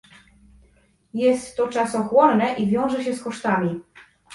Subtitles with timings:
[1.13, 3.79] Jest to czasochłonne i wiąże się z kosztami